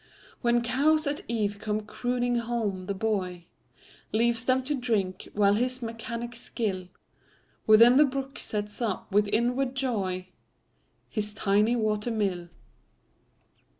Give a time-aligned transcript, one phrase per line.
[0.41, 6.31] When cows at eve come crooning home, the boyLeaves them to drink, while his mechanic
[6.31, 6.87] skillWithin
[7.97, 10.29] the brook sets up, with inward joy,
[11.07, 12.47] His tiny water mill.